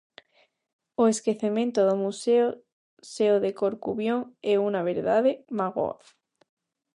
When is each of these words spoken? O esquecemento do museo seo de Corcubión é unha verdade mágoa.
O 1.01 1.03
esquecemento 1.13 1.79
do 1.89 1.95
museo 2.05 2.47
seo 3.13 3.35
de 3.45 3.51
Corcubión 3.61 4.19
é 4.53 4.55
unha 4.67 4.81
verdade 4.91 5.31
mágoa. 5.59 5.95